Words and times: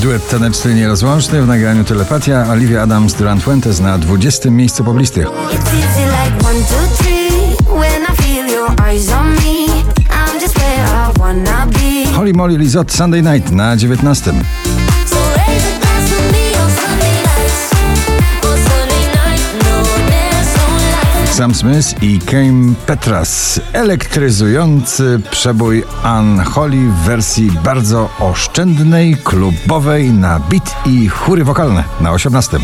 Duet 0.00 0.28
taneczny 0.28 0.74
nierozłączny 0.74 1.42
w 1.42 1.46
nagraniu 1.46 1.84
Telepatia 1.84 2.46
Olivia 2.50 2.82
Adams 2.82 3.14
Duran 3.14 3.40
Fuentes 3.40 3.80
na 3.80 3.98
20. 3.98 4.50
miejscu 4.50 4.84
be. 11.66 12.12
Holly 12.14 12.32
Molly 12.32 12.58
Lizot 12.58 12.92
Sunday 12.92 13.22
Night 13.22 13.50
na 13.50 13.76
19. 13.76 14.32
Sam 21.42 21.54
Smith 21.54 22.02
i 22.02 22.18
Kane 22.18 22.74
Petras. 22.86 23.60
Elektryzujący 23.72 25.20
przebój 25.30 25.84
Unholy 26.20 26.76
w 26.76 26.94
wersji 26.94 27.50
bardzo 27.64 28.08
oszczędnej, 28.20 29.16
klubowej 29.24 30.10
na 30.10 30.38
beat 30.40 30.74
i 30.86 31.08
chóry 31.08 31.44
wokalne 31.44 31.84
na 32.00 32.12
18. 32.12 32.58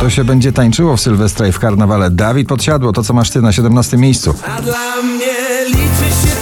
To 0.00 0.10
się 0.10 0.24
będzie 0.24 0.52
tańczyło 0.52 0.96
w 0.96 1.00
Sylwestra 1.00 1.46
i 1.48 1.52
w 1.52 1.58
karnawale. 1.58 2.10
Dawid 2.10 2.48
Podsiadło, 2.48 2.92
to 2.92 3.02
co 3.02 3.14
masz 3.14 3.30
ty 3.30 3.42
na 3.42 3.52
17 3.52 3.96
miejscu. 3.96 4.34
A 4.46 4.62
dla 4.62 5.02
mnie 5.02 5.34
liczy 5.66 6.28
się 6.28 6.33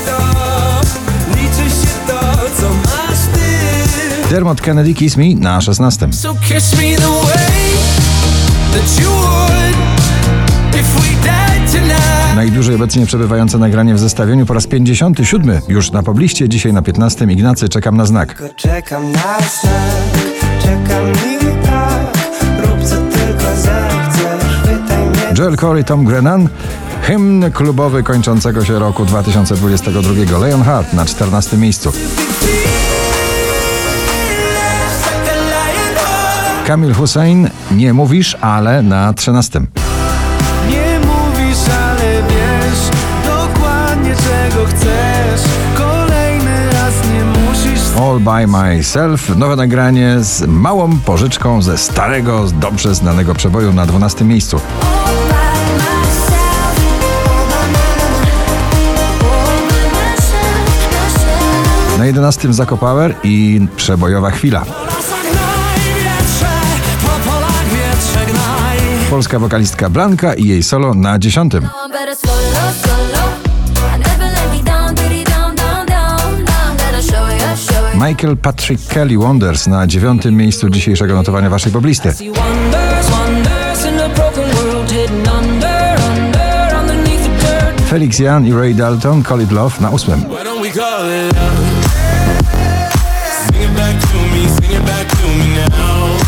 Dermot 4.32 4.60
Kennedy 4.60 4.94
Kiss 4.94 5.16
Me 5.16 5.34
na 5.34 5.60
16. 5.60 6.12
So 6.12 6.34
kiss 6.34 6.72
me 6.78 6.96
the 6.96 7.08
way 7.08 7.72
that 8.72 9.00
you 9.00 9.10
would 9.10 9.76
if 10.74 11.00
we 11.00 11.26
died 11.26 11.72
tonight. 11.72 12.36
Najdłużej 12.36 12.74
obecnie 12.74 13.06
przebywające 13.06 13.58
nagranie 13.58 13.94
w 13.94 13.98
zestawieniu 13.98 14.46
po 14.46 14.54
raz 14.54 14.66
57. 14.66 15.60
Już 15.68 15.90
na 15.90 16.02
pobliście, 16.02 16.48
dzisiaj 16.48 16.72
na 16.72 16.82
15. 16.82 17.24
Ignacy, 17.24 17.68
czekam 17.68 17.96
na 17.96 18.06
znak. 18.06 18.42
Czekam 18.56 19.12
na 19.12 19.38
znak, 19.38 20.32
czekam 20.62 21.12
i 21.12 21.66
tak 21.66 22.66
Rób 22.66 22.84
co 22.84 22.96
tylko 22.96 23.56
zechcesz, 23.56 24.56
pytaj 24.62 25.06
mnie 25.06 25.38
Joel 25.38 25.56
Corey, 25.56 25.84
Tom 25.84 26.04
Grennan. 26.04 26.48
Hymn 27.02 27.50
klubowy 27.50 28.02
kończącego 28.02 28.64
się 28.64 28.78
roku 28.78 29.04
2022. 29.04 30.38
Leon 30.38 30.62
Hart 30.62 30.92
na 30.92 31.04
14. 31.04 31.56
miejscu. 31.56 31.92
Kamil 36.72 36.94
Hussein, 36.94 37.50
nie 37.70 37.92
mówisz, 37.92 38.36
ale 38.40 38.82
na 38.82 39.12
13. 39.12 39.60
Nie 40.70 41.00
mówisz, 41.06 41.58
ale 41.82 42.22
wiesz 42.22 42.90
dokładnie 43.26 44.14
czego 44.14 44.64
chcesz. 44.66 45.50
Kolejny 45.76 46.72
raz 46.72 46.94
nie 47.14 47.24
musisz 47.24 47.80
All 48.00 48.20
by 48.20 48.46
myself. 48.46 49.36
Nowe 49.36 49.56
nagranie 49.56 50.16
z 50.20 50.46
małą 50.46 50.98
pożyczką 50.98 51.62
ze 51.62 51.78
starego, 51.78 52.46
dobrze 52.60 52.94
znanego 52.94 53.34
przeboju 53.34 53.72
na 53.72 53.86
12. 53.86 54.24
miejscu. 54.24 54.60
Na 61.98 62.06
11. 62.06 62.52
Zako 62.52 62.76
Power 62.76 63.14
i 63.22 63.60
przebojowa 63.76 64.30
chwila. 64.30 64.64
Polska 69.12 69.38
wokalistka 69.38 69.88
Blanka 69.88 70.34
i 70.34 70.48
jej 70.48 70.62
solo 70.62 70.94
na 70.94 71.18
10. 71.18 71.32
I'm 71.32 71.92
better 71.92 72.16
solo, 72.16 72.72
solo. 72.82 73.22
I 73.94 73.98
never 73.98 74.32
let 74.32 74.52
me 74.52 74.62
down, 74.64 74.94
diddy 74.94 75.24
down, 75.24 75.56
down, 75.56 75.86
down. 75.86 76.44
Now 76.44 76.70
I'm 76.70 76.76
gonna 76.76 77.02
show 77.02 77.28
you, 77.32 77.56
show 77.56 77.94
you. 77.94 78.08
Michael 78.08 78.36
Patrick 78.36 78.88
Kelly 78.88 79.18
Wonders 79.18 79.66
na 79.66 79.86
9. 79.86 80.24
miejscu 80.24 80.70
dzisiejszego 80.70 81.14
notowania 81.14 81.50
waszej 81.50 81.72
poblisty. 81.72 82.12
Felix 87.90 88.18
Jan 88.18 88.46
i 88.46 88.52
Ray 88.52 88.74
Dalton 88.74 89.22
Call 89.22 89.40
It 89.42 89.50
Love 89.50 89.80
na 89.80 89.90
8. 89.90 90.08
Why 90.08 90.44
don't 90.44 90.62
we 90.62 90.70
call 90.70 91.10
it 91.10 91.34
love? 91.34 91.92
Sing 93.46 93.62
it 93.62 93.76
back 93.76 94.00
to 94.00 94.16
me, 94.16 94.48
sing 94.48 94.72
it 94.72 94.84
back 94.86 95.08
to 95.08 95.28
me 95.28 95.56
now. 95.68 96.21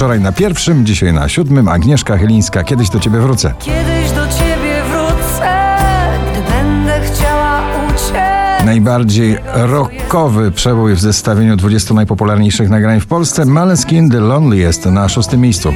Wczoraj 0.00 0.20
na 0.20 0.32
pierwszym, 0.32 0.86
dzisiaj 0.86 1.12
na 1.12 1.28
siódmym 1.28 1.68
Agnieszka 1.68 2.18
Chylińska. 2.18 2.64
Kiedyś 2.64 2.88
do 2.88 3.00
ciebie 3.00 3.18
wrócę. 3.18 3.54
Kiedyś 3.58 4.10
do 4.10 4.28
ciebie 4.28 4.82
wrócę, 4.90 5.76
gdy 6.32 6.52
będę 6.52 7.00
chciała 7.00 7.62
uciec. 7.88 8.64
Najbardziej 8.64 9.38
rockowy 9.54 10.50
przebój 10.50 10.94
w 10.94 11.00
zestawieniu 11.00 11.56
20 11.56 11.94
najpopularniejszych 11.94 12.68
nagrań 12.68 13.00
w 13.00 13.06
Polsce. 13.06 13.44
Maleskin 13.44 14.10
The 14.10 14.20
Loneliest 14.20 14.86
na 14.86 15.08
szóstym 15.08 15.40
miejscu. 15.40 15.72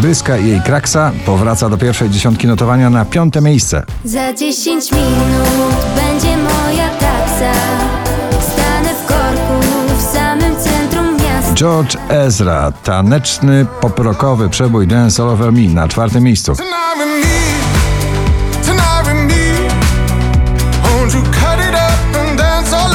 Bryska 0.00 0.38
i 0.38 0.48
jej 0.48 0.60
kraksa 0.60 1.12
powraca 1.26 1.68
do 1.68 1.78
pierwszej 1.78 2.10
dziesiątki 2.10 2.46
notowania 2.46 2.90
na 2.90 3.04
piąte 3.04 3.40
miejsce. 3.40 3.84
Za 4.04 4.32
10 4.32 4.92
minut 4.92 5.76
będzie 5.96 6.36
moja 6.36 6.88
taksa. 6.88 7.97
George 11.58 11.96
Ezra, 12.08 12.72
taneczny, 12.72 13.66
poprokowy 13.80 14.48
przebój 14.48 14.86
Dance 14.86 15.22
All 15.22 15.28
Over 15.28 15.52
Me 15.52 15.60
na 15.60 15.88
czwartym 15.88 16.24
miejscu. 16.24 16.52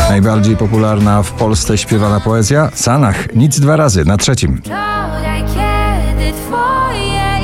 Najbardziej 0.09 0.57
popularna 0.57 1.23
w 1.23 1.31
Polsce 1.31 1.77
śpiewana 1.77 2.19
poezja 2.19 2.69
Sanach, 2.73 3.35
nic 3.35 3.59
dwa 3.59 3.75
razy 3.75 4.05
na 4.05 4.17
trzecim. 4.17 4.57
Wczoraj, 4.57 5.43
kiedy 5.43 6.33
twoje 6.33 7.39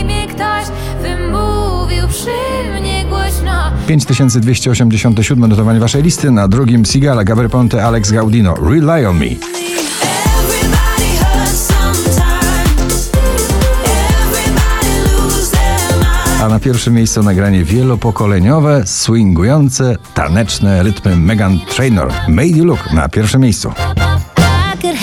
imię 0.00 0.26
ktoś 0.26 0.64
wymówił 1.02 2.08
przy 2.08 2.80
mnie 2.80 3.04
głośno. 3.04 3.52
5287 3.86 5.50
notowanie 5.50 5.80
waszej 5.80 6.02
listy, 6.02 6.30
na 6.30 6.48
drugim 6.48 6.84
Sigala, 6.84 7.24
Gabry 7.24 7.48
Ponte, 7.48 7.84
Alex 7.84 8.12
Gaudino, 8.12 8.54
Rely 8.54 9.08
on 9.08 9.18
Me. 9.18 9.26
A 16.42 16.48
na 16.48 16.60
pierwszym 16.60 16.94
miejscu 16.94 17.22
nagranie 17.22 17.64
wielopokoleniowe, 17.64 18.82
swingujące, 18.86 19.96
taneczne 20.14 20.82
rytmy 20.82 21.16
Megan 21.16 21.58
Trainor. 21.60 22.12
Made 22.28 22.48
You 22.48 22.64
Look 22.64 22.92
na 22.92 23.08
pierwszym 23.08 23.40
miejscu. 23.40 23.68
I 23.68 24.76
could 24.80 24.96